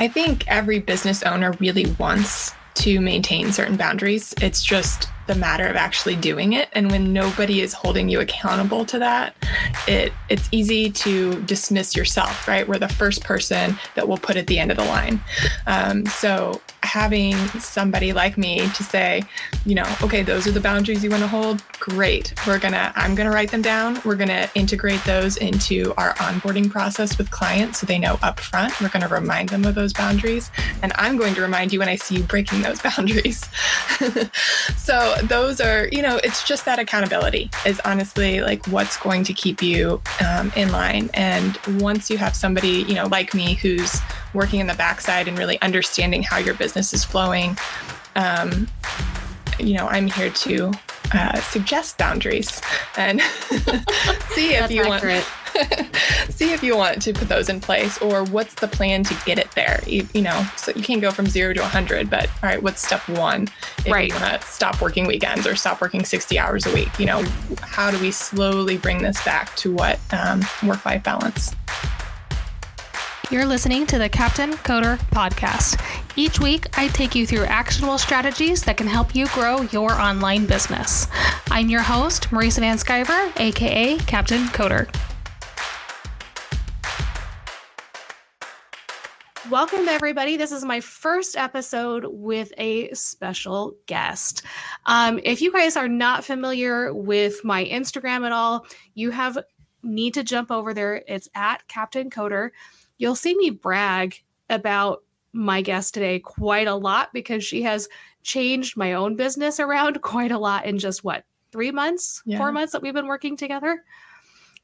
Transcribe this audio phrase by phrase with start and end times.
[0.00, 4.32] I think every business owner really wants to maintain certain boundaries.
[4.40, 6.70] It's just the matter of actually doing it.
[6.72, 9.36] And when nobody is holding you accountable to that,
[9.86, 12.66] it it's easy to dismiss yourself, right?
[12.66, 15.22] We're the first person that will put at the end of the line.
[15.66, 19.22] Um, so having somebody like me to say,
[19.64, 21.62] you know, okay, those are the boundaries you want to hold.
[21.78, 22.34] Great.
[22.48, 24.00] We're gonna, I'm gonna write them down.
[24.04, 28.80] We're gonna integrate those into our onboarding process with clients so they know upfront.
[28.82, 30.50] We're gonna remind them of those boundaries.
[30.82, 33.48] And I'm going to remind you when I see you breaking those boundaries.
[34.76, 39.32] so those are, you know, it's just that accountability is honestly like what's going to
[39.32, 41.08] keep you um, in line.
[41.14, 44.00] And once you have somebody, you know, like me who's
[44.34, 47.56] working in the backside and really understanding how your business is flowing,
[48.16, 48.66] um,
[49.58, 50.72] you know, I'm here to
[51.12, 52.60] uh, suggest boundaries
[52.96, 53.20] and
[54.30, 55.24] see if you accurate.
[55.24, 55.26] want
[56.30, 59.38] see if you want to put those in place or what's the plan to get
[59.38, 62.48] it there you, you, know so you can't go from zero to 100 but all
[62.48, 64.08] right what's step one if right.
[64.08, 67.24] you want to stop working weekends or stop working 60 hours a week you know
[67.62, 71.54] how do we slowly bring this back to what um, work-life balance
[73.30, 75.80] you're listening to the Captain Coder podcast.
[76.20, 80.44] Each week, I take you through actionable strategies that can help you grow your online
[80.44, 81.06] business.
[81.50, 84.94] I'm your host, Marisa Van Sciver, aka Captain Coder.
[89.48, 90.36] Welcome, everybody.
[90.36, 94.42] This is my first episode with a special guest.
[94.84, 99.38] Um, if you guys are not familiar with my Instagram at all, you have
[99.82, 101.02] need to jump over there.
[101.08, 102.50] It's at Captain Coder
[102.98, 107.88] you'll see me brag about my guest today quite a lot because she has
[108.22, 112.38] changed my own business around quite a lot in just what three months yeah.
[112.38, 113.82] four months that we've been working together?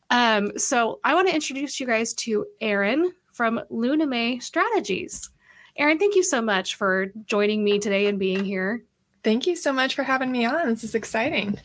[0.08, 5.30] Um, so i want to introduce you guys to erin from luna may strategies.
[5.76, 8.84] Erin thank you so much for joining me today and being here.
[9.24, 10.68] Thank you so much for having me on.
[10.68, 11.58] This is exciting.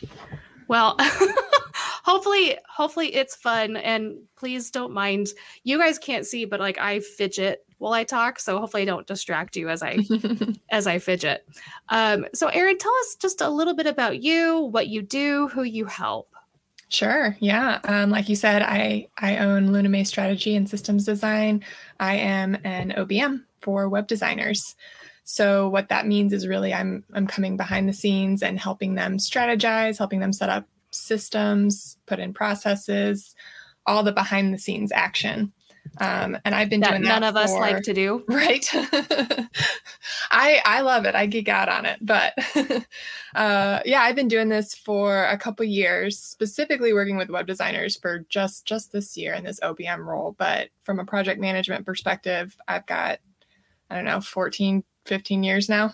[0.68, 0.98] Well
[2.04, 5.28] hopefully hopefully it's fun and please don't mind
[5.64, 9.08] you guys can't see but like i fidget while i talk so hopefully i don't
[9.08, 9.98] distract you as i
[10.70, 11.48] as i fidget
[11.90, 15.64] um, so erin tell us just a little bit about you what you do who
[15.64, 16.28] you help
[16.92, 17.38] Sure.
[17.40, 17.80] Yeah.
[17.86, 21.64] Um, like you said, I I own Luna May Strategy and Systems Design.
[22.02, 24.76] I am an OBM for web designers.
[25.24, 29.18] So what that means is really I'm I'm coming behind the scenes and helping them
[29.20, 33.36] strategize, helping them set up systems, put in processes,
[33.86, 35.52] all the behind the scenes action.
[35.98, 37.20] Um, and I've been that doing that.
[37.20, 38.66] None of for, us like to do, right?
[40.32, 41.16] I I love it.
[41.16, 42.34] I geek out on it, but
[43.36, 47.98] uh, yeah, I've been doing this for a couple years, specifically working with web designers
[47.98, 50.36] for just just this year in this OBM role.
[50.38, 53.20] But from a project management perspective, I've got
[53.90, 55.94] I don't know 14, 15 years now.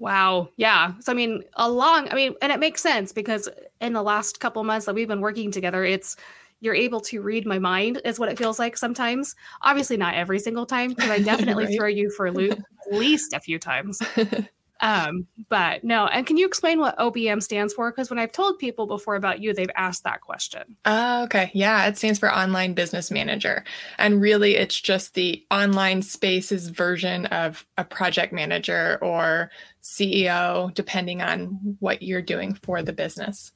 [0.00, 0.48] Wow.
[0.56, 0.94] Yeah.
[1.00, 2.08] So I mean, a long.
[2.10, 3.50] I mean, and it makes sense because
[3.82, 6.16] in the last couple months that we've been working together, it's
[6.60, 9.36] you're able to read my mind is what it feels like sometimes.
[9.60, 11.76] Obviously, not every single time because I definitely right.
[11.76, 14.00] throw you for a loop at least a few times.
[14.80, 17.90] Um, but no, and can you explain what OBM stands for?
[17.90, 20.76] Because when I've told people before about you, they've asked that question.
[20.84, 21.50] Uh, okay.
[21.52, 23.64] Yeah, it stands for Online Business Manager.
[23.98, 29.50] And really, it's just the online spaces version of a project manager or
[29.82, 33.52] CEO, depending on what you're doing for the business.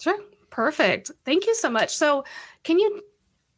[0.00, 0.18] Sure.
[0.50, 1.10] Perfect.
[1.24, 1.94] Thank you so much.
[1.94, 2.24] So,
[2.62, 3.02] can you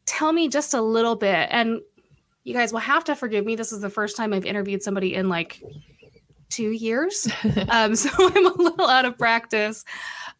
[0.05, 1.47] tell me just a little bit?
[1.51, 1.81] And
[2.45, 3.55] you guys will have to forgive me.
[3.55, 5.61] This is the first time I've interviewed somebody in like
[6.55, 7.27] two years.
[7.69, 9.83] um, so I'm a little out of practice.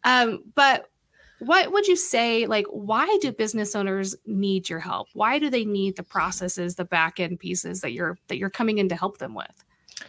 [0.04, 0.90] Um, but
[1.38, 5.08] what would you say, like, why do business owners need your help?
[5.12, 8.78] Why do they need the processes, the back end pieces that you're that you're coming
[8.78, 9.64] in to help them with?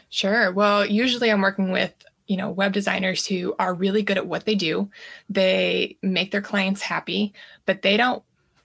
[0.09, 0.51] Sure.
[0.51, 1.93] Well, usually I'm working with
[2.27, 4.89] you know web designers who are really good at what they do
[5.29, 7.33] they make their clients happy
[7.65, 8.21] but they don't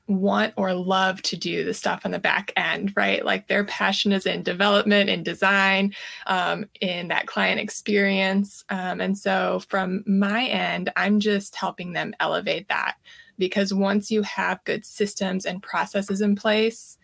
[0.08, 3.24] want or love to do the stuff on the back end, right?
[3.24, 5.94] Like their passion is in development, in design,
[6.26, 8.64] um, in that client experience.
[8.68, 12.96] Um, and so from my end, I'm just helping them elevate that
[13.38, 16.98] because once you have good systems and processes in place,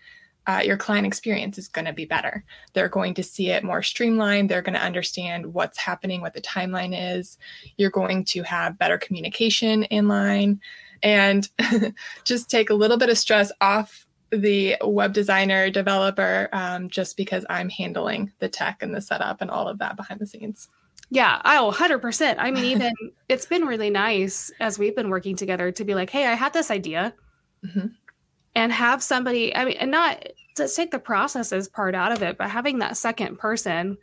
[0.47, 2.43] uh, your client experience is going to be better.
[2.73, 4.49] They're going to see it more streamlined.
[4.49, 7.37] They're going to understand what's happening, what the timeline is.
[7.77, 10.61] You're going to have better communication in line
[11.03, 11.49] and
[12.25, 17.47] just take a little bit of stress off the web designer developer um, just because
[17.49, 20.69] I'm handling the tech and the setup and all of that behind the scenes.
[21.11, 22.35] Yeah, oh, 100%.
[22.39, 22.93] I mean, even
[23.29, 26.53] it's been really nice as we've been working together to be like, hey, I had
[26.53, 27.15] this idea.
[27.65, 27.89] Mm-hmm.
[28.55, 30.25] and have somebody i mean and not
[30.61, 33.99] let's take the processes part out of it but having that second person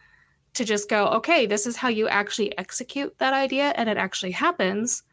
[0.55, 4.31] to just go okay this is how you actually execute that idea and it actually
[4.31, 5.03] happens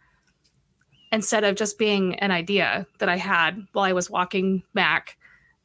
[1.13, 5.17] instead of just being an idea that i had while i was walking back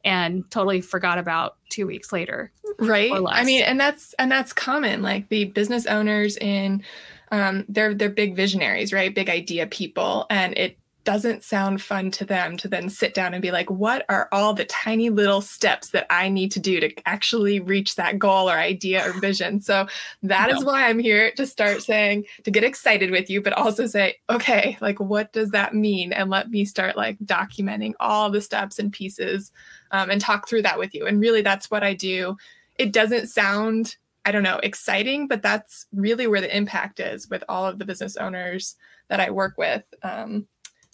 [0.04, 3.10] and totally forgot about two weeks later right?
[3.28, 6.82] i mean and that's and that's common like the business owners in
[7.30, 9.14] um, they're they're big visionaries right?
[9.14, 10.26] Big idea people.
[10.30, 10.78] And it
[11.08, 14.52] doesn't sound fun to them to then sit down and be like, what are all
[14.52, 18.58] the tiny little steps that I need to do to actually reach that goal or
[18.58, 19.62] idea or vision?
[19.62, 19.86] So
[20.22, 20.56] that no.
[20.58, 24.16] is why I'm here to start saying, to get excited with you, but also say,
[24.28, 26.12] okay, like, what does that mean?
[26.12, 29.50] And let me start like documenting all the steps and pieces
[29.92, 31.06] um, and talk through that with you.
[31.06, 32.36] And really, that's what I do.
[32.76, 33.96] It doesn't sound
[34.26, 37.86] I don't know, exciting, but that's really where the impact is with all of the
[37.86, 38.76] business owners
[39.08, 39.82] that I work with.
[40.02, 40.46] Um,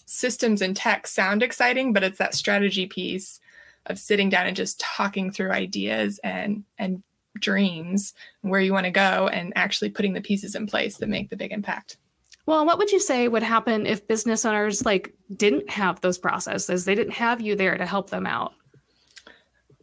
[0.05, 3.39] systems and tech sound exciting, but it's that strategy piece
[3.87, 7.03] of sitting down and just talking through ideas and and
[7.39, 11.29] dreams where you want to go and actually putting the pieces in place that make
[11.29, 11.97] the big impact.
[12.45, 16.85] Well, what would you say would happen if business owners like didn't have those processes?
[16.85, 18.53] They didn't have you there to help them out.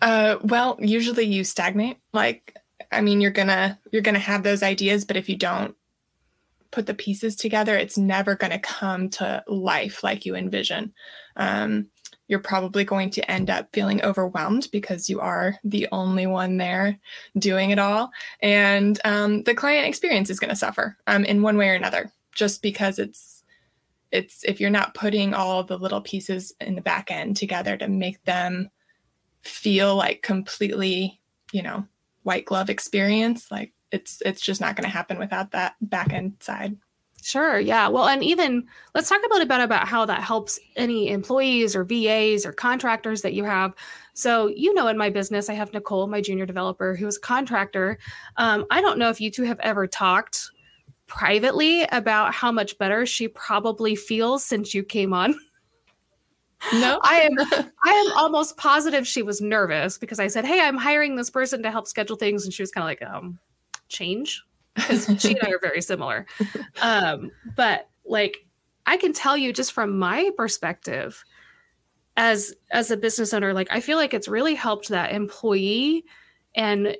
[0.01, 1.99] Uh, well, usually you stagnate.
[2.13, 2.57] Like,
[2.91, 5.77] I mean, you're gonna you're gonna have those ideas, but if you don't
[6.73, 10.93] put the pieces together, it's never going to come to life like you envision.
[11.37, 11.89] Um,
[12.29, 16.99] you're probably going to end up feeling overwhelmed because you are the only one there
[17.39, 18.11] doing it all.
[18.41, 22.11] And um, the client experience is going to suffer um, in one way or another,
[22.35, 23.45] just because it's
[24.13, 27.89] it's if you're not putting all the little pieces in the back end together to
[27.89, 28.71] make them
[29.43, 31.21] feel like completely,
[31.51, 31.87] you know,
[32.23, 36.37] white glove experience, like it's it's just not going to happen without that back end
[36.41, 36.77] side.
[37.23, 37.61] Sure.
[37.61, 37.87] Yeah.
[37.87, 38.67] Well, and even
[38.97, 43.23] let's talk a little bit about how that helps any employees or VAs or contractors
[43.23, 43.75] that you have.
[44.13, 47.21] So, you know, in my business, I have Nicole, my junior developer, who is a
[47.21, 47.99] contractor.
[48.39, 50.51] Um, I don't know if you two have ever talked
[51.07, 55.39] privately about how much better she probably feels since you came on.
[56.73, 57.71] No, I am.
[57.85, 61.63] I am almost positive she was nervous because I said, "Hey, I'm hiring this person
[61.63, 63.39] to help schedule things," and she was kind of like, "Um,
[63.93, 64.43] change
[64.75, 66.27] because she and I are very similar.
[66.81, 68.47] Um, but like
[68.87, 71.25] I can tell you just from my perspective
[72.17, 76.05] as as a business owner, like I feel like it's really helped that employee
[76.55, 76.97] and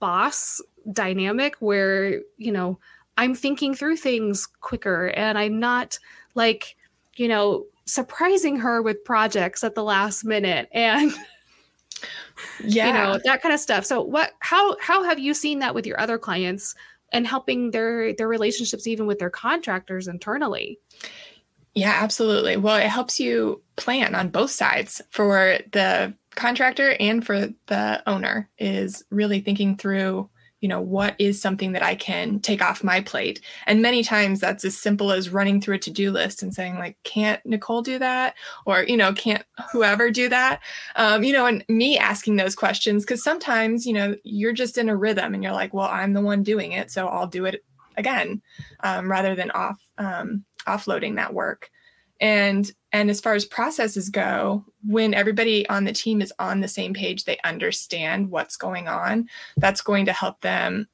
[0.00, 0.60] boss
[0.92, 2.78] dynamic where, you know,
[3.16, 5.98] I'm thinking through things quicker and I'm not
[6.34, 6.76] like,
[7.16, 11.12] you know, surprising her with projects at the last minute and
[12.64, 12.86] yeah.
[12.86, 13.84] you know that kind of stuff.
[13.84, 16.74] So what how how have you seen that with your other clients
[17.12, 20.78] and helping their their relationships even with their contractors internally?
[21.74, 22.56] Yeah absolutely.
[22.56, 28.48] Well it helps you plan on both sides for the contractor and for the owner
[28.58, 30.28] is really thinking through
[30.64, 33.42] you know what is something that i can take off my plate?
[33.66, 36.96] And many times that's as simple as running through a to-do list and saying like
[37.02, 38.34] can't nicole do that?
[38.64, 40.60] or you know can't whoever do that?
[40.96, 44.88] Um, you know and me asking those questions because sometimes you know you're just in
[44.88, 47.62] a rhythm and you're like well i'm the one doing it so i'll do it
[47.98, 48.40] again
[48.80, 51.70] um, rather than off um, offloading that work
[52.24, 56.68] and and as far as processes go when everybody on the team is on the
[56.68, 59.28] same page they understand what's going on
[59.58, 60.88] that's going to help them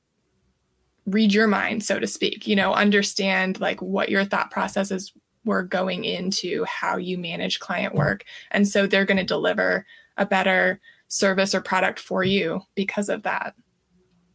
[1.06, 5.12] read your mind so to speak you know understand like what your thought processes
[5.44, 8.24] were going into how you manage client work.
[8.50, 13.22] And so they're going to deliver a better service or product for you because of
[13.22, 13.54] that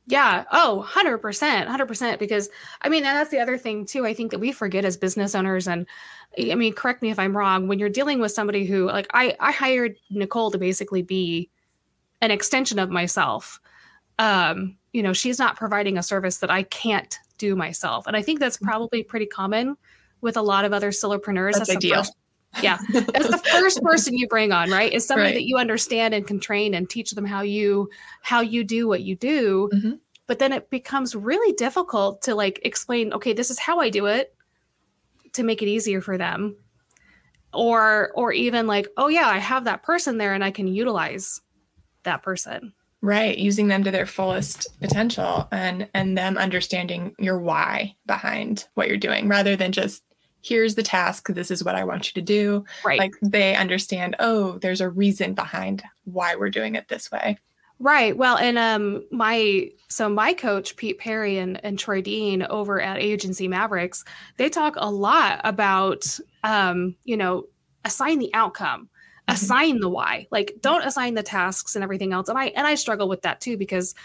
[0.08, 0.46] yeah.
[0.52, 1.20] Oh, 100%.
[1.20, 2.20] 100%.
[2.20, 2.50] Because
[2.82, 4.06] I mean, that's the other thing too.
[4.06, 5.68] I think that we forget as business owners.
[5.68, 5.88] And
[6.38, 9.36] I mean, correct me if I'm wrong, when you're dealing with somebody who, like, I,
[9.40, 11.50] I hired Nicole to basically be
[12.22, 13.60] an extension of myself.
[14.20, 18.08] Um, you know, she's not providing a service that I can't do myself.
[18.08, 18.68] And I think that's mm-hmm.
[18.68, 19.76] probably pretty common
[20.22, 21.54] with a lot of other solopreneurs.
[21.54, 21.98] That's, that's ideal.
[21.98, 22.16] First,
[22.62, 22.78] yeah.
[22.92, 24.92] That's the first person you bring on, right?
[24.92, 25.36] Is somebody right.
[25.36, 27.90] that you understand and can train and teach them how you
[28.22, 29.70] how you do what you do.
[29.74, 29.92] Mm-hmm.
[30.28, 34.08] But then it becomes really difficult to like explain, okay, this is how I do
[34.08, 34.34] it
[35.34, 36.58] to make it easier for them.
[37.54, 41.42] Or or even like, oh yeah, I have that person there and I can utilize
[42.04, 42.74] that person.
[43.02, 48.88] Right, using them to their fullest potential and and them understanding your why behind what
[48.88, 50.02] you're doing rather than just
[50.46, 52.64] here's the task this is what i want you to do.
[52.84, 53.00] Right.
[53.00, 57.38] Like they understand oh there's a reason behind why we're doing it this way.
[57.80, 58.16] Right.
[58.16, 63.00] Well and um my so my coach pete perry and, and troy dean over at
[63.00, 64.04] agency mavericks
[64.38, 66.06] they talk a lot about
[66.44, 67.46] um you know
[67.84, 68.90] assign the outcome
[69.28, 70.28] assign the why.
[70.30, 72.30] Like don't assign the tasks and everything else.
[72.30, 73.96] And i and i struggle with that too because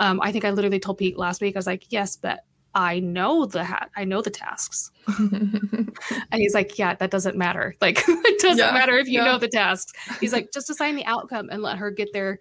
[0.00, 3.00] um, i think i literally told pete last week i was like yes but i
[3.00, 3.90] know the hat.
[3.96, 5.90] i know the tasks and
[6.32, 9.24] he's like yeah that doesn't matter like it doesn't Yeah, matter if you yeah.
[9.24, 12.38] know the tasks he's like just assign the outcome and let her get there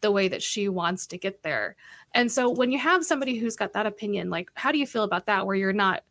[0.00, 1.76] the way that she wants to get there
[2.14, 5.04] and so when you have somebody who's got that opinion like how do you feel
[5.04, 6.02] about that where you're not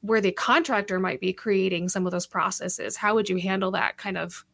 [0.00, 3.96] where the contractor might be creating some of those processes how would you handle that
[3.96, 4.44] kind of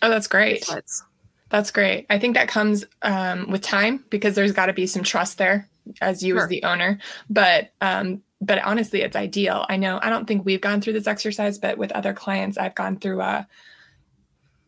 [0.00, 0.62] oh, that's great.
[0.64, 1.02] inputs?
[1.50, 2.06] That's great.
[2.08, 5.68] I think that comes um, with time because there's got to be some trust there
[6.00, 6.44] as you Sure.
[6.44, 6.98] as the owner.
[7.28, 9.66] But um, but honestly, it's ideal.
[9.68, 10.00] I know.
[10.02, 13.20] I don't think we've gone through this exercise, but with other clients, I've gone through
[13.20, 13.46] a,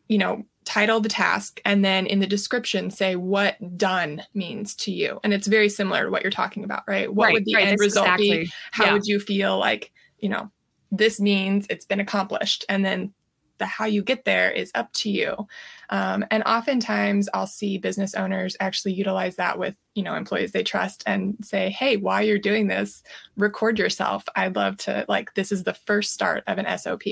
[0.09, 4.93] you know, title the task and then in the description say what done means to
[4.93, 7.13] you, and it's very similar to what you're talking about, right?
[7.13, 8.51] What would the end that's result be?
[8.71, 8.93] how yeah.
[8.93, 10.51] would you feel like you know
[10.91, 13.13] this means it's been accomplished and then
[13.59, 15.47] the how you get there is up to you.
[15.91, 20.63] Um, and oftentimes i'll see business owners actually utilize that with you know employees they
[20.63, 23.03] trust and say hey while you're doing this
[23.37, 24.25] record yourself.
[24.35, 27.03] I'd love to like this is the first start of an sop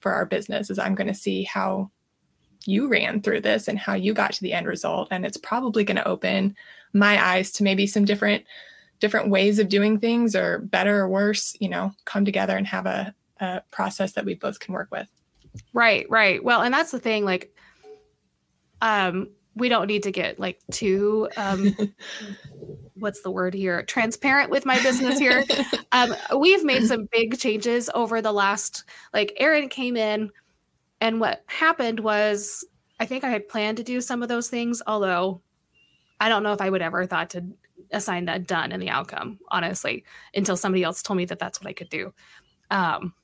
[0.00, 1.90] for our business is i'm going to see how
[2.66, 5.08] you ran through this and how you got to the end result.
[5.10, 6.54] And it's probably going to open
[6.92, 8.44] my eyes to maybe some different
[8.98, 12.84] different ways of doing things or better or worse you know come together and have
[12.84, 15.08] a, a process that we both can work with
[15.72, 16.42] Right, right.
[16.42, 17.24] Well, and that's the thing.
[17.24, 17.54] Like,
[18.80, 21.76] um, we don't need to get like too um,
[22.94, 23.82] what's the word here?
[23.82, 25.44] Transparent with my business here.
[25.92, 28.84] um, we've made some big changes over the last.
[29.12, 30.30] Like, Erin came in,
[31.00, 32.64] and what happened was,
[32.98, 35.40] I think I had planned to do some of those things, although
[36.20, 37.44] I don't know if I would ever thought to
[37.92, 40.04] assign that done in the outcome, honestly,
[40.34, 42.12] until somebody else told me that that's what I could do.
[42.70, 43.14] Um,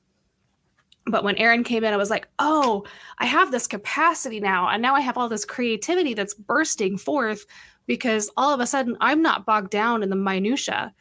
[1.06, 2.84] but when Erin came in, I was like, oh,
[3.18, 4.68] I have this capacity now.
[4.68, 7.46] And now I have all this creativity that's bursting forth
[7.86, 10.92] because all of a sudden I'm not bogged down in the minutia.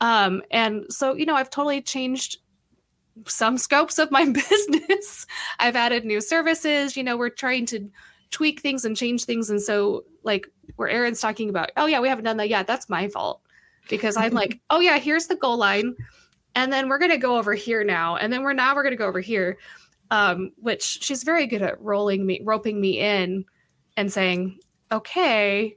[0.00, 2.38] Um, and so, you know, I've totally changed
[3.26, 5.26] some scopes of my business.
[5.58, 6.96] I've added new services.
[6.96, 7.88] You know, we're trying to
[8.30, 9.48] tweak things and change things.
[9.48, 10.46] And so, like,
[10.76, 12.66] where Erin's talking about, oh, yeah, we haven't done that yet.
[12.66, 13.40] That's my fault
[13.88, 15.94] because I'm like, oh, yeah, here's the goal line
[16.54, 18.92] and then we're going to go over here now and then we're now we're going
[18.92, 19.58] to go over here
[20.10, 23.44] um, which she's very good at rolling me roping me in
[23.96, 24.58] and saying
[24.90, 25.76] okay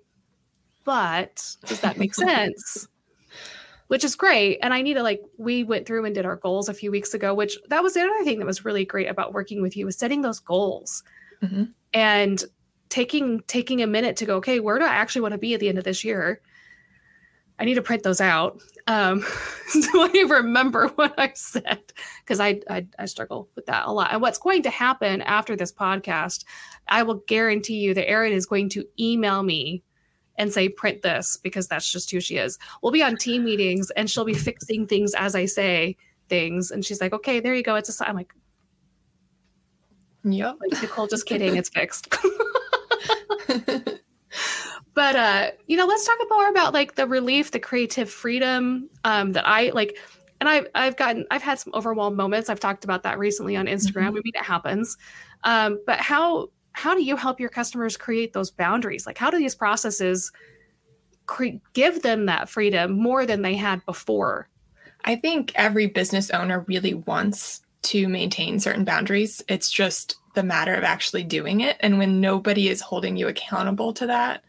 [0.83, 2.87] but does that make sense?
[3.87, 6.69] Which is great and i need to like we went through and did our goals
[6.69, 9.33] a few weeks ago which that was the other thing that was really great about
[9.33, 11.03] working with you was setting those goals.
[11.43, 11.73] Mhm.
[11.93, 12.43] and
[12.89, 15.59] taking taking a minute to go okay where do i actually want to be at
[15.59, 16.41] the end of this year
[17.59, 19.21] i need to print those out um,
[19.67, 21.81] so I remember what I said
[22.19, 24.11] because I, I I struggle with that a lot.
[24.11, 26.45] And what's going to happen after this podcast,
[26.87, 29.83] I will guarantee you that Erin is going to email me
[30.37, 32.59] and say print this because that's just who she is.
[32.83, 35.97] We'll be on team meetings and she'll be fixing things as I say
[36.29, 37.75] things, and she's like, "Okay, there you go.
[37.75, 38.33] It's a." si-" I'm like,
[40.23, 41.55] yep like Nicole, just kidding.
[41.55, 42.13] It's fixed.
[44.95, 49.33] but uh you know let's talk more about like the relief the creative freedom um
[49.33, 49.97] that i like
[50.39, 53.67] and i've i've gotten i've had some overwhelmed moments i've talked about that recently on
[53.67, 54.19] instagram Mhm.
[54.19, 54.97] i mean it happens
[55.43, 59.37] um but how how do you help your customers create those boundaries like how do
[59.37, 60.31] these processes
[61.25, 64.47] cre- give them that freedom more than they had before
[65.07, 69.43] I think every business owner really wants to maintain certain boundaries.
[69.47, 71.77] It's just the matter of actually doing it.
[71.79, 74.43] And when nobody is holding you accountable to that,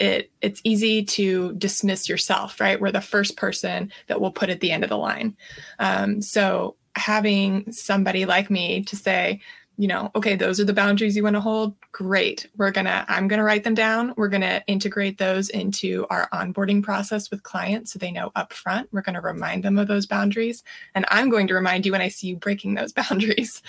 [0.00, 2.80] it it's easy to dismiss yourself, right?
[2.80, 5.36] We're the first person that will put at the end of the line.
[5.78, 9.40] Um, so having somebody like me to say,
[9.80, 11.74] you know, okay, those are the boundaries you want to hold.
[11.90, 12.46] Great.
[12.58, 14.12] We're going to, I'm going to write them down.
[14.14, 18.88] We're going to integrate those into our onboarding process with clients so they know upfront.
[18.92, 20.62] We're going to remind them of those boundaries.
[20.94, 23.62] And I'm going to remind you when I see you breaking those boundaries.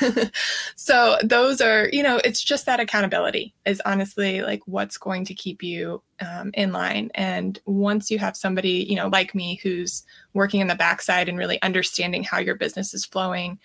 [0.74, 5.34] so those are, you know, it's just that accountability is honestly like what's going to
[5.34, 7.10] keep you um, in line.
[7.14, 11.36] And once you have somebody, you know, like me who's working in the backside and
[11.36, 13.58] really understanding how your business is flowing,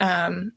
[0.00, 0.52] um,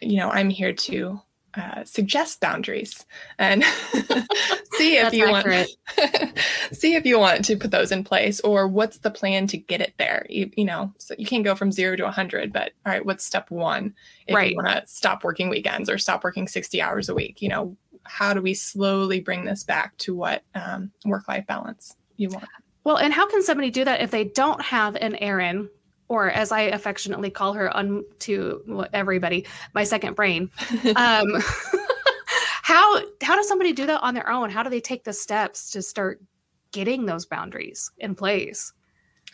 [0.00, 1.20] you know, I'm here to
[1.54, 3.04] uh, suggest boundaries
[3.38, 3.64] and
[4.78, 5.68] see if you accurate.
[5.98, 6.38] want
[6.72, 9.80] see if you want to put those in place or what's the plan to get
[9.80, 10.26] it there.
[10.30, 13.24] You, you know, so you can't go from zero to 100, but all right, what's
[13.24, 13.94] step one
[14.26, 14.50] if Right.
[14.50, 17.42] you want to stop working weekends or stop working 60 hours a week?
[17.42, 21.96] You know, how do we slowly bring this back to what um, work life balance
[22.16, 22.48] you want?
[22.84, 25.68] Well, and how can somebody do that if they don't have an Erin,
[26.10, 30.50] or as I affectionately call her on to everybody, my second brain?
[30.96, 31.26] Um,
[32.62, 34.50] how how does somebody do that on their own?
[34.50, 36.20] How do they take the steps to start
[36.72, 38.72] getting those boundaries in place?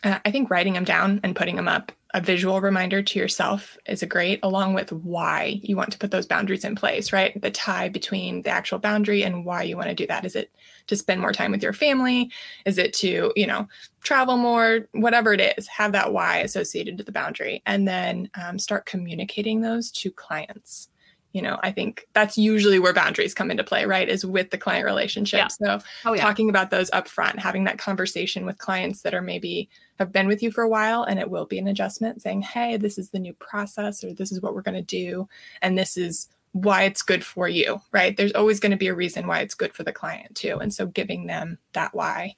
[0.03, 3.77] Uh, I think writing them down and putting them up, a visual reminder to yourself
[3.85, 7.39] is a great, along with why you want to put those boundaries in place, right?
[7.39, 10.25] The tie between the actual boundary and why you want to do that.
[10.25, 10.49] Is it
[10.87, 12.31] to spend more time with your family?
[12.65, 13.67] Is it to, you know,
[14.01, 14.87] travel more?
[14.93, 19.61] Whatever it is, have that why associated to the boundary and then um, start communicating
[19.61, 20.89] those to clients
[21.33, 24.57] you know i think that's usually where boundaries come into play right is with the
[24.57, 25.47] client relationship yeah.
[25.47, 26.21] so oh, yeah.
[26.21, 29.69] talking about those up front having that conversation with clients that are maybe
[29.99, 32.77] have been with you for a while and it will be an adjustment saying hey
[32.77, 35.27] this is the new process or this is what we're going to do
[35.61, 38.95] and this is why it's good for you right there's always going to be a
[38.95, 42.33] reason why it's good for the client too and so giving them that why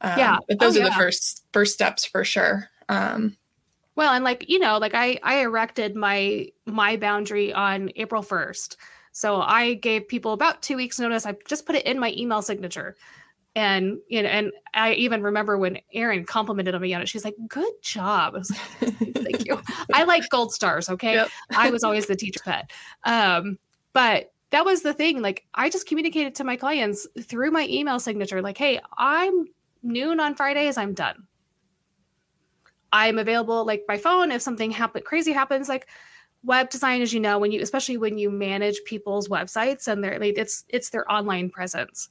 [0.00, 0.88] um, yeah but those oh, are yeah.
[0.88, 3.36] the first first steps for sure um,
[3.94, 8.76] well, and like, you know, like I I erected my my boundary on April 1st.
[9.12, 11.26] So I gave people about 2 weeks notice.
[11.26, 12.96] I just put it in my email signature.
[13.54, 17.08] And you know, and I even remember when Erin complimented me on it.
[17.08, 19.60] She's like, "Good job." I was like, "Thank you."
[19.92, 20.88] I like gold stars.
[20.88, 21.28] Okay, yep.
[21.56, 22.70] I was always the teacher pet.
[23.04, 23.58] Um,
[23.92, 25.20] but that was the thing.
[25.20, 29.44] Like, I just communicated to my clients through my email signature, like, "Hey, I'm
[29.82, 30.78] noon on Fridays.
[30.78, 31.26] I'm done."
[32.92, 35.88] I'm available like by phone if something happen crazy happens like
[36.44, 40.18] web design as you know when you especially when you manage people's websites and their
[40.18, 42.08] like it's it's their online presence.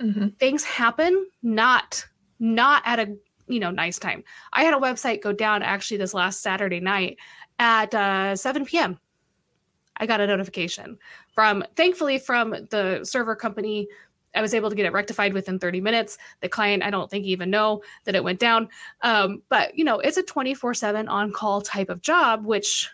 [0.00, 0.28] Mm-hmm.
[0.38, 2.06] things happen not
[2.38, 3.16] not at a
[3.48, 4.24] you know nice time.
[4.52, 7.18] I had a website go down actually this last saturday night
[7.60, 8.98] at uh, 7 p.m
[9.98, 10.98] i got a notification
[11.34, 13.86] from thankfully from the server company
[14.34, 16.18] I was able to get it rectified within 30 minutes.
[16.40, 18.68] The client, I don't think even know that it went down.
[19.02, 22.90] Um, but you know, it's a 24/7 on-call type of job, which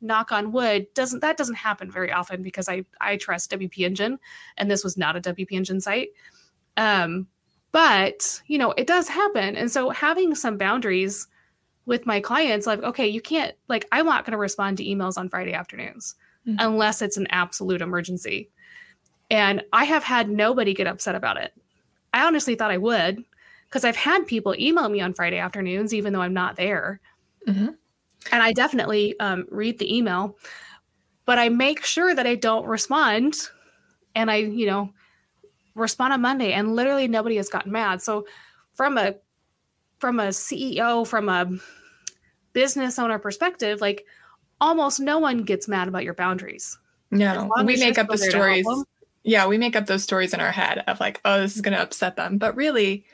[0.00, 4.18] knock on wood doesn't that doesn't happen very often because I I trust WP Engine,
[4.56, 6.10] and this was not a WP Engine site.
[6.76, 7.28] Um,
[7.72, 11.26] but you know, it does happen, and so having some boundaries
[11.86, 15.16] with my clients, like okay, you can't like I'm not going to respond to emails
[15.16, 16.14] on Friday afternoons
[16.46, 16.56] mm-hmm.
[16.58, 18.50] unless it's an absolute emergency
[19.30, 21.52] and I have had nobody get upset about it.
[22.12, 23.24] I honestly thought I would
[23.68, 27.00] because I've had people email me on Friday afternoons, even though I'm not there.
[27.48, 27.68] Mm-hmm.
[28.32, 30.36] And I definitely um, read the email,
[31.24, 33.36] but I make sure that I don't respond.
[34.14, 34.92] And I, you know,
[35.74, 38.00] respond on Monday, and literally nobody has gotten mad.
[38.00, 38.26] So,
[38.74, 39.16] from a
[39.98, 41.50] from a CEO, from a
[42.52, 44.06] business owner perspective, like
[44.60, 46.78] almost no one gets mad about your boundaries.
[47.10, 48.66] No, we make up the stories
[49.24, 51.74] yeah, we make up those stories in our head of like, oh, this is going
[51.74, 52.38] to upset them.
[52.38, 53.04] But really,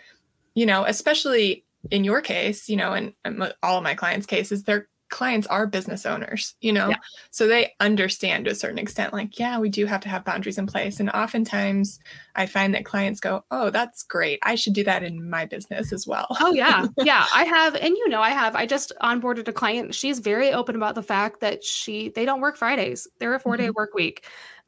[0.55, 4.65] you know, especially in your case, you know, and, and all of my clients' cases,
[4.65, 6.97] their clients are business owners, you know, yeah.
[7.31, 10.57] so they understand to a certain extent, like, yeah, we do have to have boundaries
[10.57, 11.01] in place.
[11.01, 11.99] And oftentimes
[12.37, 14.39] I find that clients go, oh, that's great.
[14.43, 16.27] I should do that in my business as well.
[16.41, 16.87] oh, yeah.
[16.97, 17.27] Yeah.
[17.35, 19.95] I have, and you know, I have, I just onboarded a client.
[19.95, 23.57] She's very open about the fact that she, they don't work Fridays, they're a four
[23.57, 23.73] day mm-hmm.
[23.75, 24.27] work week.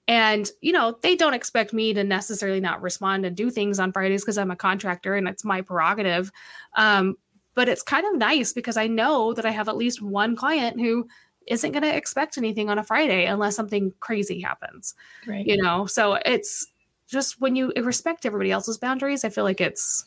[0.09, 3.93] And, you know, they don't expect me to necessarily not respond and do things on
[3.93, 6.33] Fridays because I'm a contractor and it's my prerogative.
[6.77, 7.17] Um,
[7.55, 10.81] but it's kind of nice because I know that I have at least one client
[10.81, 11.07] who
[11.47, 14.95] isn't going to expect anything on a Friday unless something crazy happens.
[15.27, 15.47] Right.
[15.47, 16.67] You know, so it's
[17.07, 20.05] just when you respect everybody else's boundaries, I feel like it's,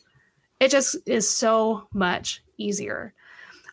[0.60, 3.14] it just is so much easier.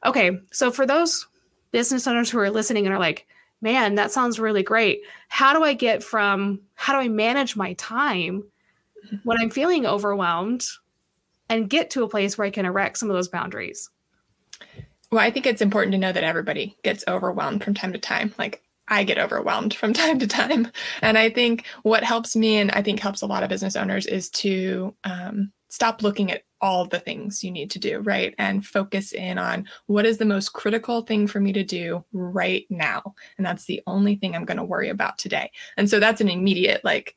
[0.06, 0.40] Okay.
[0.52, 1.28] So for those
[1.72, 3.26] business owners who are listening and are like,
[3.64, 5.02] man, that sounds really great.
[5.30, 8.44] How do I get from, how do I manage my time
[9.24, 10.66] when I'm feeling overwhelmed
[11.50, 13.90] and get to a place where I can erect some of those boundaries?
[15.12, 18.34] Well, I think it's important to know that everybody gets overwhelmed from time to time.
[18.38, 20.70] Like I get overwhelmed from time to time.
[21.02, 24.06] And I think what helps me and I think helps a lot of business owners
[24.06, 28.36] is to um, stop looking at all the things you need to do, right?
[28.38, 32.68] And focus in on what is the most critical thing for me to do right
[32.70, 33.16] now.
[33.40, 35.50] And that's the only thing I'm going to worry about today.
[35.76, 37.16] And so that's an immediate, like,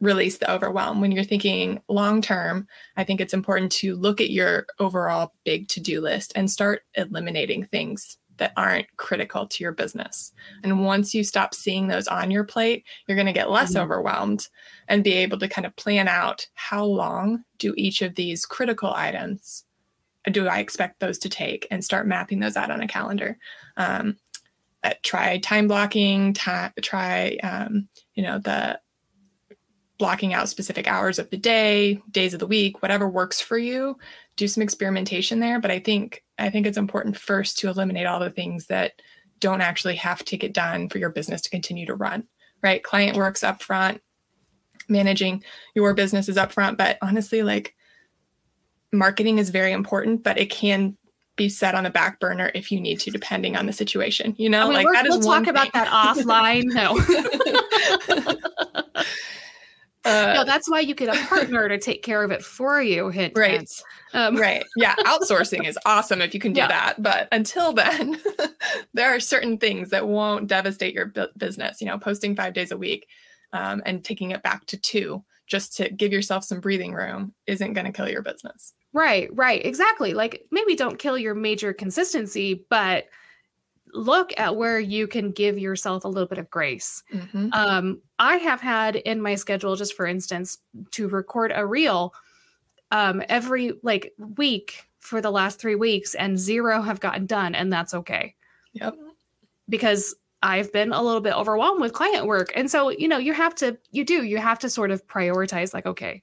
[0.00, 1.00] release the overwhelm.
[1.00, 5.68] When you're thinking long term, I think it's important to look at your overall big
[5.68, 10.32] to do list and start eliminating things that aren't critical to your business.
[10.62, 13.82] And once you stop seeing those on your plate, you're going to get less mm-hmm.
[13.82, 14.48] overwhelmed
[14.88, 18.92] and be able to kind of plan out how long do each of these critical
[18.94, 19.64] items
[20.30, 23.38] do I expect those to take and start mapping those out on a calendar.
[23.76, 24.16] Um,
[24.84, 28.78] uh, try time blocking, time, try, um, you know, the
[29.98, 33.98] blocking out specific hours of the day, days of the week, whatever works for you.
[34.38, 35.60] Do some experimentation there.
[35.60, 38.92] But I think I think it's important first to eliminate all the things that
[39.40, 42.26] don't actually have to get done for your business to continue to run.
[42.62, 42.82] Right?
[42.82, 44.00] Client works up front.
[44.88, 47.74] managing your business is up front But honestly, like
[48.92, 50.96] marketing is very important, but it can
[51.36, 54.34] be set on the back burner if you need to, depending on the situation.
[54.38, 55.84] You know, I mean, like that is we'll talk about thing.
[55.84, 56.64] that offline.
[56.64, 56.96] No.
[60.04, 63.08] Uh, no, that's why you get a partner to take care of it for you.
[63.10, 63.52] Hint, Right.
[63.52, 63.82] hint.
[64.14, 64.64] Um, right.
[64.76, 64.94] Yeah.
[65.00, 66.68] Outsourcing is awesome if you can do Yeah.
[66.68, 67.02] that.
[67.02, 68.18] But until then,
[68.94, 71.80] there are certain things that won't devastate your bu- business.
[71.80, 73.06] You know, posting five days a week
[73.52, 77.72] um, and taking it back to two just to give yourself some breathing room isn't
[77.72, 78.74] going to kill your business.
[78.92, 80.14] Right, right, exactly.
[80.14, 83.04] Like maybe don't kill your major consistency, but
[83.92, 87.02] look at where you can give yourself a little bit of grace.
[87.12, 87.54] Mhm.
[87.54, 90.58] Um, I have had in my schedule, just for instance,
[90.92, 92.14] to record a reel
[92.90, 97.72] um, every like week for the last three weeks, and zero have gotten done, and
[97.72, 98.34] that's okay
[98.72, 98.96] Yep.
[99.68, 102.52] because I've been a little bit overwhelmed with client work.
[102.54, 105.74] And so, you know, you have to, you do, you have to sort of prioritize
[105.74, 106.22] like, okay,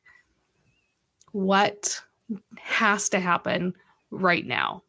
[1.31, 2.01] what
[2.57, 3.73] has to happen
[4.09, 4.83] right now?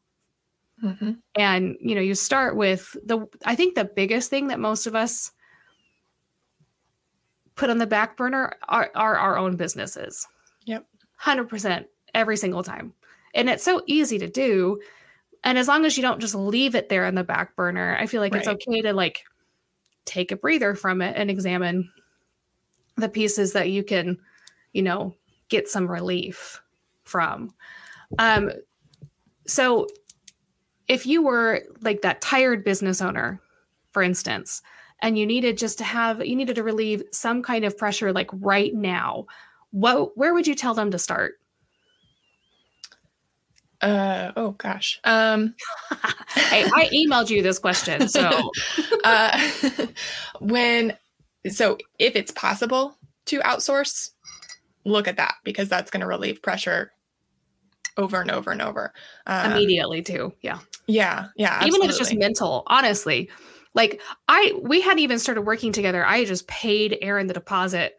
[0.86, 1.18] Mhm.
[1.34, 4.94] And, you know, you start with the, I think the biggest thing that most of
[4.94, 5.32] us
[7.56, 10.26] put on the back burner are, are our own businesses.
[10.64, 10.86] Yep.
[11.20, 12.92] 100% every single time.
[13.34, 14.80] And it's so easy to do.
[15.44, 18.06] And as long as you don't just leave it there in the back burner, I
[18.06, 19.24] feel like it's okay to like
[20.04, 21.90] take a breather from it and examine
[22.96, 24.18] the pieces that you can,
[24.72, 25.14] you know,
[25.48, 26.60] get some relief
[27.04, 27.54] from.
[28.18, 28.50] Um,
[29.46, 29.86] so
[30.88, 33.40] if you were like that tired business owner,
[33.92, 34.62] for instance,
[35.02, 38.30] and you needed just to have you needed to relieve some kind of pressure like
[38.32, 39.26] right now,
[39.70, 41.34] what where would you tell them to start?
[43.80, 45.00] Uh, oh gosh.
[45.04, 45.54] Um,
[46.28, 48.50] Hey, I emailed you this question, so
[49.04, 49.50] uh,
[50.40, 50.96] when
[51.50, 52.96] so if it's possible
[53.26, 54.10] to outsource
[54.84, 56.92] look at that because that's going to relieve pressure
[57.96, 58.92] over and over and over
[59.26, 60.32] um, immediately too.
[60.42, 60.58] Yeah.
[60.86, 63.28] yeah yeah even if it's just mental honestly
[63.74, 67.96] like i we hadn't even started working together i just paid Erin the deposit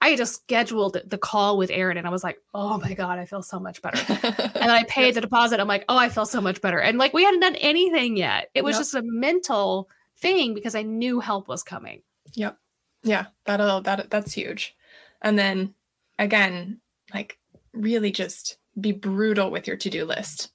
[0.00, 3.24] i just scheduled the call with Erin and i was like oh my god i
[3.26, 6.24] feel so much better and then i paid the deposit i'm like oh i feel
[6.26, 8.80] so much better and like we hadn't done anything yet it was Yep.
[8.80, 12.02] just a mental thing because i knew help was coming
[12.34, 12.56] Yep.
[13.04, 14.76] Yeah, that'll that that's huge.
[15.20, 15.74] And then
[16.20, 16.80] again,
[17.12, 17.36] like
[17.72, 20.50] really just be brutal with your to-do list.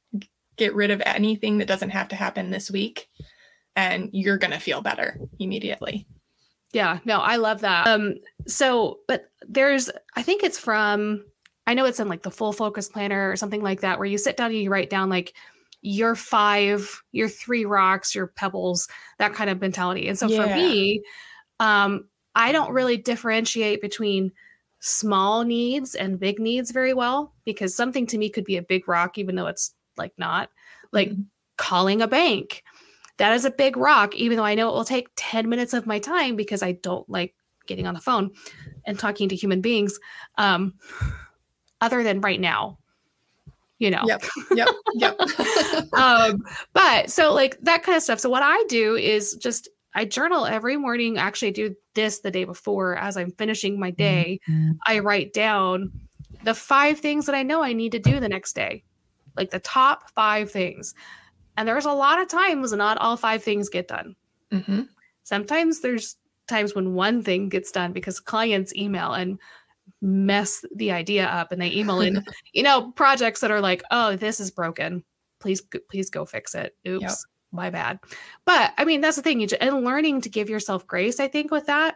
[0.55, 3.09] Get rid of anything that doesn't have to happen this week
[3.75, 6.07] and you're going to feel better immediately.
[6.73, 7.87] Yeah, no, I love that.
[7.87, 8.15] Um,
[8.47, 11.23] so, but there's, I think it's from,
[11.65, 14.17] I know it's in like the full focus planner or something like that, where you
[14.17, 15.33] sit down and you write down like
[15.81, 20.07] your five, your three rocks, your pebbles, that kind of mentality.
[20.07, 21.03] And so for me,
[21.59, 24.31] um, I don't really differentiate between
[24.79, 28.87] small needs and big needs very well because something to me could be a big
[28.87, 30.49] rock, even though it's like not
[30.91, 31.25] like Mhm.
[31.57, 32.63] calling a bank.
[33.17, 35.87] That is a big rock, even though I know it will take 10 minutes of
[35.87, 37.33] my time because I don't like
[37.65, 38.31] getting on the phone
[38.85, 39.99] and talking to human beings.
[40.37, 40.75] Um,
[41.81, 42.77] other than right now,
[43.79, 44.03] you know.
[44.05, 44.23] Yep.
[44.55, 44.69] Yep.
[44.95, 45.19] Yep.
[45.93, 48.19] um, but so like that kind of stuff.
[48.19, 51.17] So what I do is just I journal every morning.
[51.17, 54.39] Actually, I do this the day before as I'm finishing my day.
[54.85, 55.91] I write down
[56.43, 58.83] the five things that I know I need to do the next day,
[59.35, 60.93] like the top five things.
[61.57, 64.15] And there's a lot of times not all five things get done.
[64.51, 64.81] hmm
[65.23, 66.15] Sometimes there's
[66.47, 69.39] times when one thing gets done because clients email and
[70.01, 74.15] mess the idea up and they email in, you know, projects that are like, "Oh,
[74.15, 75.03] this is broken.
[75.39, 77.01] Please please go fix it." Oops.
[77.01, 77.15] Yep.
[77.51, 77.99] My bad.
[78.45, 79.39] But I mean, that's the thing.
[79.39, 81.95] You ju- and learning to give yourself grace, I think, with that,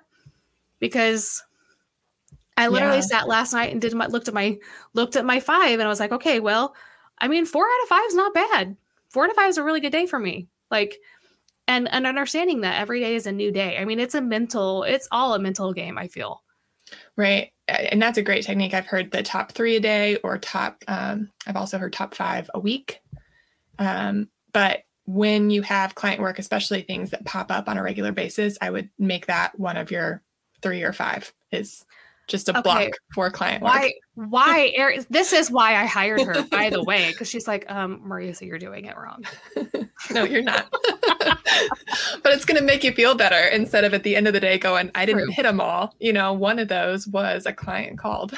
[0.79, 1.43] because
[2.57, 3.01] I literally Yeah.
[3.01, 4.57] sat last night and did my looked at my
[4.93, 6.75] looked at my five and I was like, okay, well,
[7.17, 8.77] I mean, four out of five is not bad.
[9.09, 10.47] Four out of five is a really good day for me.
[10.69, 10.97] Like,
[11.67, 13.77] and and understanding that every day is a new day.
[13.77, 15.97] I mean, it's a mental, it's all a mental game.
[15.97, 16.43] I feel.
[17.15, 17.51] Right.
[17.67, 18.73] And that's a great technique.
[18.73, 22.49] I've heard the top three a day or top, um, I've also heard top five
[22.53, 22.99] a week.
[23.79, 28.11] Um, but when you have client work, especially things that pop up on a regular
[28.11, 30.21] basis, I would make that one of your
[30.61, 31.85] three or five is
[32.27, 32.61] just a Okay.
[32.61, 33.73] block for client work.
[33.73, 33.93] Why?
[34.13, 34.71] Why?
[34.77, 38.45] Erin- This is why I hired her, by the way, because she's like, um, Marisa,
[38.47, 39.25] you're doing it wrong.
[40.11, 40.67] no, you're not.
[42.23, 44.39] but it's going to make you feel better instead of at the end of the
[44.39, 45.31] day going, I didn't True.
[45.31, 45.95] hit them all.
[45.99, 48.37] You know, one of those was a client called.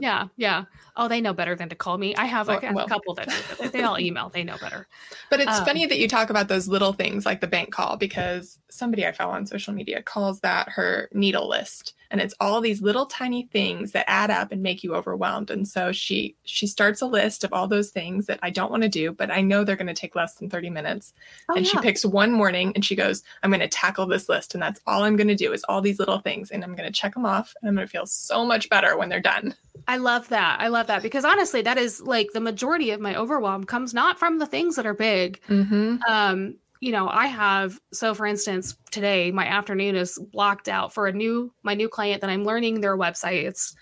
[0.00, 0.64] Yeah, yeah.
[0.96, 2.14] Oh, they know better than to call me.
[2.16, 2.86] I have like Well- well.
[2.86, 3.28] a couple that
[3.72, 4.28] they all email.
[4.28, 4.86] They know better.
[5.30, 7.96] But it's Um, funny that you talk about those little things like the bank call
[7.96, 11.94] because somebody I follow on social media calls that her needle list.
[12.12, 15.68] and it's all these little tiny things that add up and make you overwhelmed and
[15.68, 18.88] so she she starts a list of all those things that i don't want to
[18.88, 21.12] do but i know they're going to take less than 30 minutes
[21.48, 21.70] oh, and yeah.
[21.70, 24.80] she picks one morning and she goes i'm going to tackle this list and that's
[24.88, 27.14] all i'm going to do is all these little things and i'm going to check
[27.14, 29.54] them off and i'm going to feel so much better when they're done
[29.86, 33.14] i love that i love that because honestly that is like the majority of my
[33.14, 35.96] overwhelm comes not from the things that are big mm-hmm.
[36.08, 41.06] um you know, I have so for instance, today my afternoon is blocked out for
[41.06, 43.44] a new my new client that I'm learning their website.
[43.44, 43.76] It's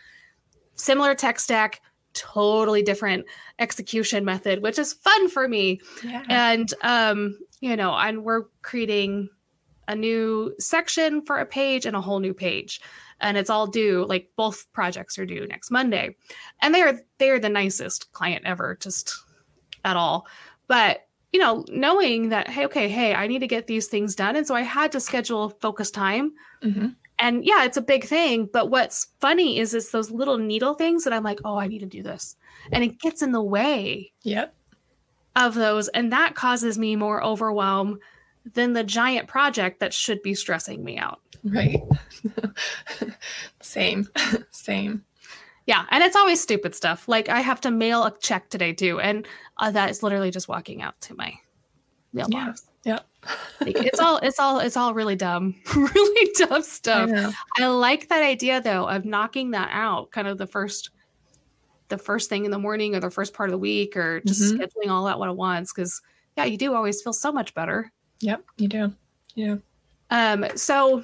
[0.75, 1.81] similar tech stack,
[2.13, 3.27] totally different
[3.61, 5.81] execution method, which is fun for me.
[6.03, 6.25] Yeah.
[6.29, 9.29] And um, you know, and we're creating
[9.87, 12.81] a new section for a page and a whole new page.
[13.21, 16.17] And it's all due, like both projects are due next Monday.
[16.63, 19.13] And they're they're the nicest client ever, just
[19.85, 20.27] at all.
[20.67, 24.37] But you know, knowing that, hey, okay, hey, I need to get these things done.
[24.37, 26.33] And so I had to schedule focus time.
[26.63, 26.89] Mm-hmm.
[27.19, 28.49] And yeah, it's a big thing.
[28.51, 31.81] But what's funny is it's those little needle things that I'm like, oh, I need
[31.81, 32.37] to do this.
[32.73, 34.55] And it gets in the way yep.
[35.37, 35.89] of those.
[35.89, 37.99] And that causes me more overwhelm
[38.55, 41.21] than the giant project that should be stressing me out.
[41.45, 41.83] Right.
[43.61, 44.09] Same.
[44.51, 45.05] Same.
[45.67, 47.09] Yeah, and it's always stupid stuff.
[47.09, 49.27] Like I have to mail a check today too, and
[49.59, 51.35] uh, that is literally just walking out to my
[52.13, 52.63] mailbox.
[52.85, 53.01] Yeah.
[53.61, 57.11] It's all it's all it's all really dumb, really dumb stuff.
[57.59, 60.91] I, I like that idea though of knocking that out, kind of the first
[61.89, 64.43] the first thing in the morning or the first part of the week or just
[64.43, 64.63] mm-hmm.
[64.63, 66.01] scheduling all that one at once because
[66.37, 68.93] yeah you do always feel so much better yep you do
[69.35, 69.57] yeah
[70.11, 71.03] um so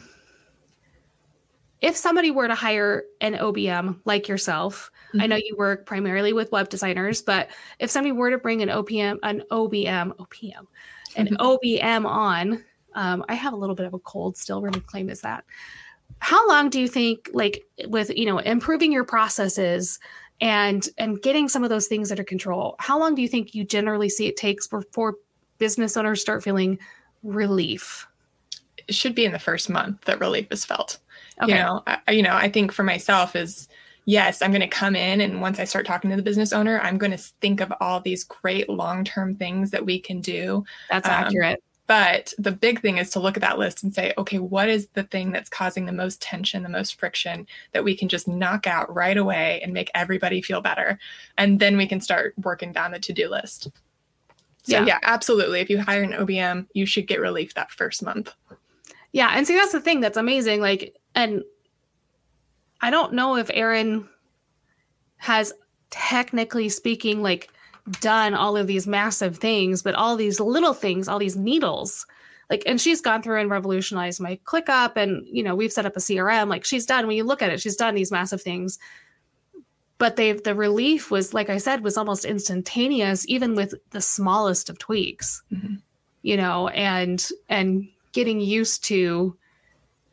[1.85, 5.21] if somebody were to hire an OBM like yourself, mm-hmm.
[5.21, 8.71] I know you work primarily with web designers, but if somebody were to bring an
[8.71, 10.67] OPM, an OBM, OPM,
[11.17, 11.37] an mm-hmm.
[11.37, 14.63] OBM on, um, I have a little bit of a cold still.
[14.63, 15.45] Really claim is that.
[16.21, 19.99] How long do you think, like, with you know, improving your processes
[20.41, 22.77] and and getting some of those things under control?
[22.79, 25.17] How long do you think you generally see it takes before
[25.59, 26.79] business owners start feeling
[27.23, 28.07] relief?
[28.89, 30.99] It should be in the first month that relief is felt.
[31.43, 31.53] Okay.
[31.53, 33.69] You know, I, you know, I think for myself is
[34.05, 36.81] yes, I'm going to come in and once I start talking to the business owner,
[36.81, 40.65] I'm going to think of all these great long-term things that we can do.
[40.91, 41.63] That's um, accurate.
[41.87, 44.89] But the big thing is to look at that list and say, okay, what is
[44.95, 48.67] the thing that's causing the most tension, the most friction that we can just knock
[48.67, 50.99] out right away and make everybody feel better?
[51.37, 53.69] And then we can start working down the to do list.
[54.63, 54.87] So, yeah.
[54.87, 55.61] yeah, absolutely.
[55.61, 58.33] If you hire an OBM, you should get relief that first month.
[59.15, 59.31] Yeah.
[59.33, 60.61] And see, that's the thing that's amazing.
[60.61, 61.45] Like, and
[62.81, 64.09] I don't know if Erin
[65.19, 65.53] has
[65.91, 67.49] technically speaking like
[68.01, 72.07] done all of these massive things, but all these little things, all these needles.
[72.51, 75.97] Like, and she's gone through and revolutionized my ClickUp, and you know, we've set up
[75.97, 76.49] a CRM.
[76.49, 77.07] Like, she's done.
[77.07, 78.81] When you look at it, she's done these massive things.
[79.97, 84.69] But they, the relief was, like I said, was almost instantaneous, even with the smallest
[84.69, 85.43] of tweaks.
[85.53, 85.77] Mm-hmm.
[86.23, 89.37] You know, and and getting used to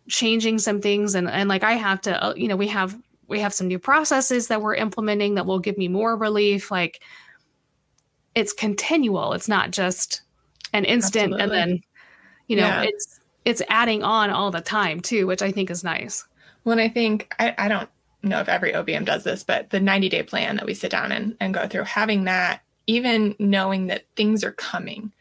[0.09, 3.39] changing some things and and like I have to uh, you know we have we
[3.39, 7.01] have some new processes that we're implementing that will give me more relief like
[8.35, 10.23] it's continual it's not just
[10.73, 11.43] an instant Absolutely.
[11.43, 11.81] and then
[12.47, 12.81] you know yeah.
[12.83, 16.25] it's it's adding on all the time too which I think is nice
[16.63, 17.89] when I think I, I don't
[18.23, 21.11] know if every OBM does this but the 90 day plan that we sit down
[21.11, 25.13] and, and go through having that even knowing that things are coming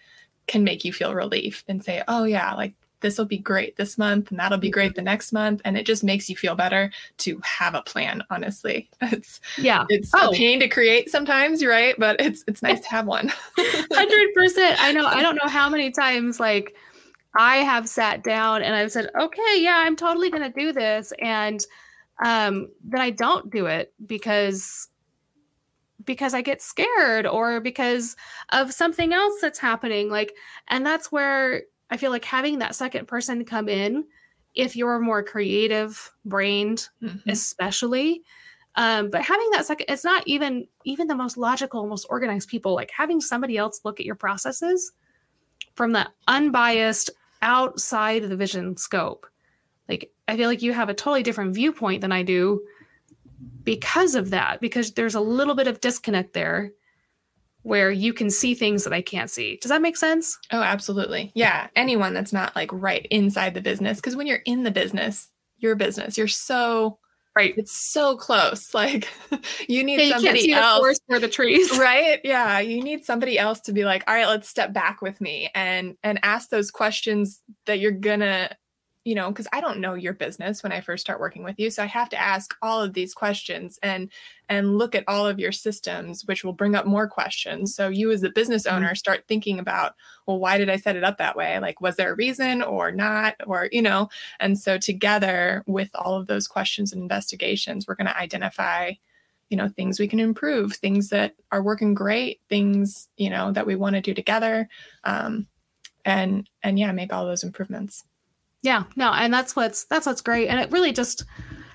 [0.50, 3.96] can make you feel relief and say oh yeah like this will be great this
[3.96, 6.90] month and that'll be great the next month and it just makes you feel better
[7.18, 8.90] to have a plan honestly.
[9.00, 9.86] It's yeah.
[9.88, 10.30] it's oh.
[10.30, 13.28] a pain to create sometimes right but it's it's nice to have one.
[13.58, 16.74] 100% i know i don't know how many times like
[17.38, 21.12] i have sat down and i've said okay yeah i'm totally going to do this
[21.20, 21.60] and
[22.24, 24.88] um then i don't do it because
[26.04, 28.16] because I get scared or because
[28.50, 30.10] of something else that's happening.
[30.10, 30.34] Like,
[30.68, 34.04] and that's where I feel like having that second person come in,
[34.54, 37.28] if you're more creative brained, mm-hmm.
[37.28, 38.22] especially,
[38.76, 42.74] um, but having that second, it's not even even the most logical, most organized people.
[42.74, 44.92] Like having somebody else look at your processes
[45.74, 47.10] from the unbiased
[47.42, 49.26] outside of the vision scope.
[49.88, 52.60] Like I feel like you have a totally different viewpoint than I do
[53.64, 54.61] because of that.
[54.61, 56.72] Because there's a little bit of disconnect there
[57.62, 59.57] where you can see things that I can't see.
[59.57, 60.38] Does that make sense?
[60.50, 61.31] Oh, absolutely.
[61.35, 61.68] Yeah.
[61.76, 63.98] Anyone that's not like right inside the business.
[63.98, 66.98] Because when you're in the business, your business, you're so
[67.37, 67.55] right.
[67.57, 68.72] It's so close.
[68.74, 69.09] Like
[69.68, 71.70] you need yeah, somebody you else for the trees.
[71.79, 72.20] Right.
[72.24, 72.61] Yeah.
[72.61, 75.96] You need somebody else to be like, all right, let's step back with me and
[76.03, 78.57] and ask those questions that you're gonna
[79.04, 81.70] you know, because I don't know your business when I first start working with you.
[81.70, 84.10] So I have to ask all of these questions and
[84.48, 87.74] and look at all of your systems, which will bring up more questions.
[87.74, 88.76] So you as the business Mm-hmm.
[88.76, 89.94] owner start thinking about,
[90.26, 91.58] well, why did I set it up that way?
[91.60, 93.36] Like, was there a reason or not?
[93.46, 94.08] Or, you know,
[94.38, 98.92] and so together with all of those questions and investigations, we're going to identify
[99.48, 103.66] you know things we can improve things that are working great things you know that
[103.66, 104.68] we want to do together
[105.02, 105.48] um,
[106.04, 108.04] and and yeah make all those improvements
[108.62, 111.25] Yeah, no, and that's what's that's what's great, and it really just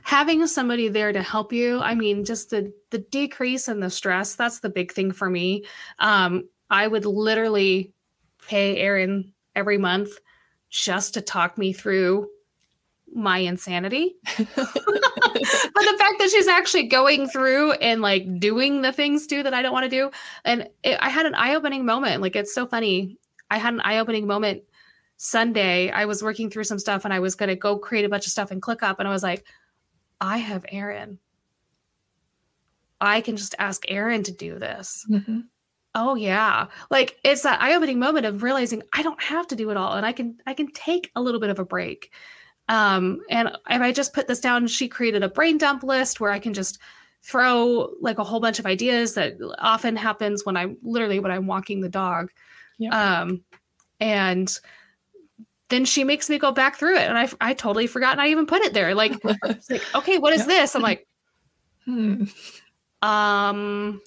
[0.03, 1.79] having somebody there to help you.
[1.81, 4.35] I mean, just the the decrease in the stress.
[4.35, 5.65] That's the big thing for me.
[5.99, 7.91] Um, I would literally
[8.47, 10.11] pay Erin every month
[10.69, 12.27] just to talk me through
[13.13, 14.15] my insanity.
[14.37, 19.53] but the fact that she's actually going through and like doing the things too that
[19.55, 20.11] I don't want to do,
[20.43, 22.21] and it, I had an eye opening moment.
[22.21, 23.17] Like it's so funny.
[23.49, 24.63] I had an eye opening moment
[25.17, 25.89] Sunday.
[25.91, 28.25] I was working through some stuff and I was going to go create a bunch
[28.25, 29.45] of stuff and ClickUp, and I was like,
[30.19, 31.19] I have Erin.
[33.01, 35.05] I can just ask Erin to do this.
[35.09, 35.43] Mhm.
[35.93, 36.67] Oh yeah.
[36.89, 40.05] Like it's that eye-opening moment of realizing I don't have to do it all and
[40.05, 42.11] I can I can take a little bit of a break.
[42.67, 46.31] Um and if I just put this down, she created a brain dump list where
[46.31, 46.79] I can just
[47.23, 51.47] throw like a whole bunch of ideas that often happens when I'm literally when I'm
[51.47, 52.29] walking the dog.
[52.77, 53.21] Yeah.
[53.21, 53.43] Um
[53.99, 54.57] and
[55.75, 58.29] then she makes me go back through it and I I totally forgot And I
[58.29, 58.95] even put it there.
[58.95, 59.13] Like
[59.69, 60.53] like, okay, what is Yeah.
[60.53, 60.75] this?
[60.75, 61.05] I'm like,
[61.85, 62.23] Hmm.
[63.01, 64.01] um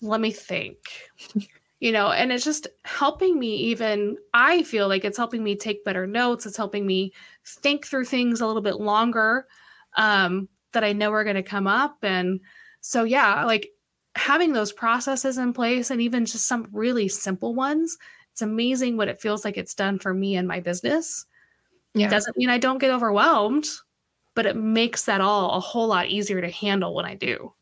[0.00, 0.76] let me think
[1.78, 5.84] you know and it's just helping me even i feel like it's helping me take
[5.84, 7.12] better notes it's helping me
[7.44, 9.46] think through things a little bit longer
[9.96, 12.40] um that i know are going to come up and
[12.80, 13.68] so yeah like
[14.14, 17.98] having those processes in place and even just some really simple ones
[18.32, 21.26] it's amazing what it feels like it's done for me and my business.
[21.94, 22.06] Yeah.
[22.06, 23.66] It doesn't mean i don't get overwhelmed
[24.34, 27.52] but it makes that all a whole lot easier to handle when i do.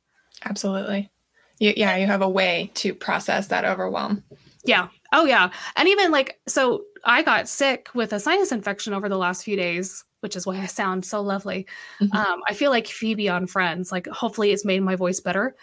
[0.44, 1.10] Absolutely.
[1.58, 4.22] You, yeah you have a way to process that overwhelm.
[4.64, 4.88] Yeah.
[5.12, 5.50] Oh, yeah.
[5.76, 9.56] And even like, so I got sick with a sinus infection over the last few
[9.56, 11.66] days, which is why I sound so lovely.
[12.00, 12.14] Mhm.
[12.14, 13.90] Um, I feel like Phoebe on Friends.
[13.90, 15.54] Like, hopefully, it's made my voice better.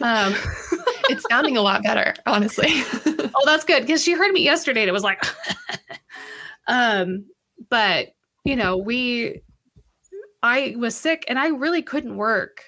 [0.00, 0.34] Um,
[1.08, 2.68] it's sounding a lot better honestly
[3.34, 5.24] oh, that's good because she heard me yesterday and it was like,
[6.66, 7.26] um,
[7.70, 8.08] but
[8.44, 9.40] you know, we,
[10.42, 12.64] I was sick and I really couldn't work.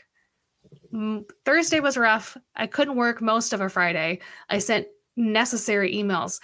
[1.45, 2.37] Thursday was rough.
[2.55, 4.21] I couldn't work most of a Friday.
[4.49, 6.41] I sent necessary emails,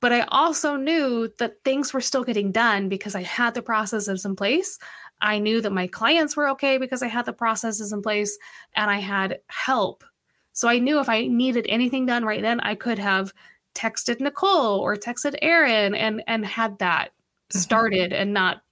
[0.00, 4.24] but I also knew that things were still getting done because I had the processes
[4.24, 4.78] in place.
[5.20, 8.38] I knew that my clients were okay because I had the processes in place
[8.74, 10.04] and I had help.
[10.52, 13.32] So I knew if I needed anything done right then, I could have
[13.74, 17.10] texted Nicole or texted Erin and and had that
[17.52, 17.60] Mhm.
[17.60, 18.62] started and not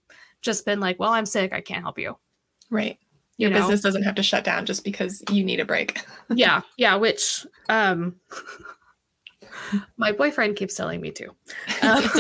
[0.43, 2.17] just been like, well, I'm sick, I can't help you.
[2.71, 2.99] right
[3.37, 3.61] You your know?
[3.61, 7.47] business doesn't have to shut down just because you need a break yeah, yeah, which
[7.69, 8.17] um
[9.97, 11.27] my boyfriend keeps telling me to.
[11.83, 12.03] Um,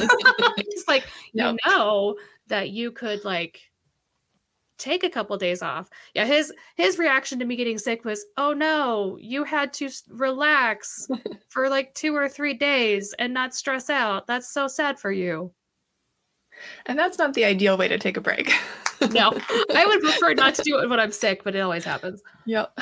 [0.56, 2.16] it's like you know
[2.48, 3.60] that you could like
[4.78, 5.88] take a couple days off.
[6.14, 11.08] Yeah, his his reaction to me getting sick was, "Oh no, you had to relax
[11.48, 14.26] for like 2 or 3 days and not stress out.
[14.26, 15.52] That's so sad for you."
[16.86, 18.52] and that's not the ideal way to take a break
[19.10, 19.32] No.
[19.74, 22.22] I would prefer not to do it when I'm sick, but it always happens.
[22.46, 22.76] yep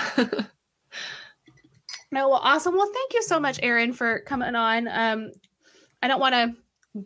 [2.12, 2.74] No, well, awesome.
[2.74, 4.88] Well, thank you so much, Erin, for coming on.
[4.88, 5.30] Um,
[6.02, 6.54] I don't want to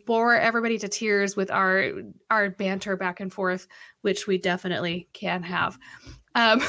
[0.05, 1.91] bore everybody to tears with our
[2.31, 3.67] our banter back and forth,
[4.01, 5.77] which we definitely can have.
[6.33, 6.61] Um,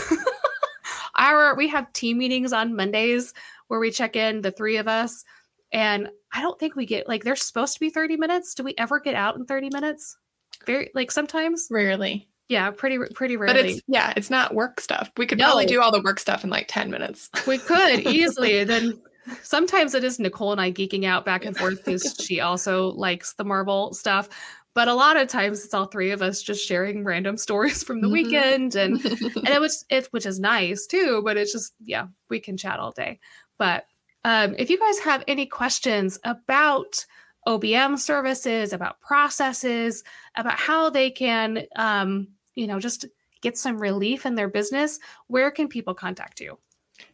[1.16, 3.32] our we have team meetings on Mondays
[3.68, 5.24] where we check in the three of us,
[5.72, 8.54] and I don't think we get like they're supposed to be thirty minutes.
[8.54, 10.18] Do we ever get out in thirty minutes?
[10.66, 13.72] Very like sometimes, rarely yeah, pretty pretty but rarely.
[13.72, 15.46] it's yeah it's not work stuff we could No.
[15.46, 18.64] probably do all the work stuff in like 10 minutes We could easily.
[18.64, 19.00] then
[19.42, 23.34] sometimes it is Nicole and I geeking out back and forth because she also likes
[23.34, 24.28] the Marvel stuff.
[24.74, 28.00] But a lot of times it's all three of us just sharing random stories from
[28.00, 28.12] the Mhm.
[28.12, 29.04] weekend and
[29.36, 32.78] and it was it which is nice too, but it's just yeah, we can chat
[32.78, 33.18] all day.
[33.58, 33.86] But
[34.24, 37.04] um if you guys have any questions about
[37.48, 40.02] OBM services, about processes,
[40.36, 42.26] about how they can um,
[42.56, 43.04] you know, just
[43.40, 44.98] get some relief in their business,
[45.28, 46.58] where can people contact you?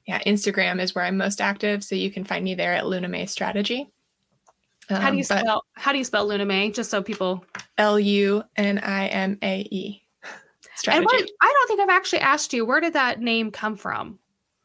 [0.06, 3.28] yeah instagram is where i'm most active so you can find me there at Lunimae
[3.28, 3.90] strategy
[4.88, 6.72] How do you Um, spell how do you spell Lunimae?
[6.74, 7.44] Just so people
[7.78, 8.82] l-u-n-i-m-a-e
[10.22, 13.76] and strategy what I don't think I've actually asked you, where did that name come
[13.76, 14.18] from?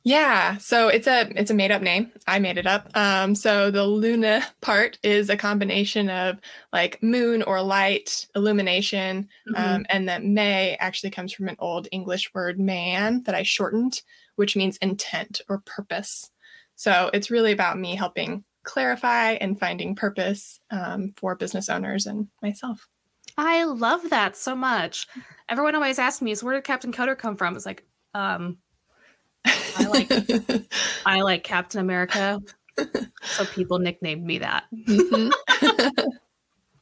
[0.07, 2.13] Yeah, so it's a it's a made up name.
[2.27, 2.89] I made it up.
[2.95, 6.39] Um, so the Luna part is a combination of
[6.71, 9.61] like moon or light illumination, mm-hmm.
[9.61, 14.01] um, and that May actually comes from an old English word man that I shortened,
[14.37, 16.31] which means intent or purpose.
[16.75, 22.29] So it's really about me helping clarify and finding purpose um, for business owners and
[22.41, 22.87] myself.
[23.37, 25.05] I love that so much.
[25.49, 27.83] Everyone always asks me, "Is where did Captain Coder come from?" It's like,
[28.13, 28.59] um,
[29.77, 30.11] I like
[31.05, 32.41] I like Captain America.
[33.21, 34.65] So people nicknamed me that.
[34.73, 35.29] Mm-hmm.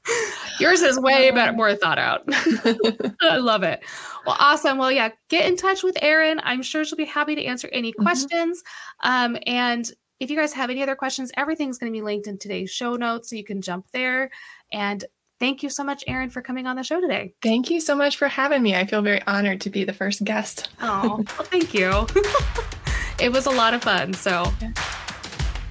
[0.59, 2.23] Yours is way better, more thought out.
[3.21, 3.83] I love it.
[4.25, 4.77] Well, awesome.
[4.77, 6.39] Well, yeah, get in touch with Erin.
[6.43, 8.03] I'm sure she'll be happy to answer any mm-hmm.
[8.03, 8.63] questions.
[9.01, 9.89] Um, and
[10.19, 12.95] if you guys have any other questions, everything's going to be linked in today's show
[12.95, 14.31] notes, so you can jump there.
[14.71, 15.03] And
[15.39, 17.33] thank you so much, Erin, for coming on the show today.
[17.41, 18.75] Thank you so much for having me.
[18.75, 20.69] I feel very honored to be the first guest.
[20.81, 22.07] Oh, well, thank you.
[23.19, 24.13] it was a lot of fun.
[24.13, 24.51] So.
[24.61, 24.71] Yeah.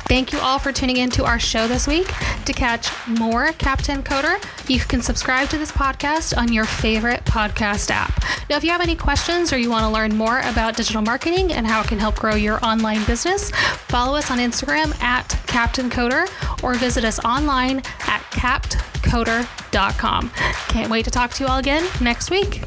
[0.06, 2.06] Thank you all for tuning in to our show this week.
[2.44, 4.38] To catch more Captain Coder,
[4.68, 8.22] you can subscribe to this podcast on your favorite podcast app.
[8.50, 11.52] Now, if you have any questions or you want to learn more about digital marketing
[11.52, 15.88] and how it can help grow your online business, follow us on Instagram at Captain
[15.88, 16.28] Coder
[16.62, 20.30] or visit us online at captcoder.com.
[20.68, 22.62] Can't wait to talk to you all again next week.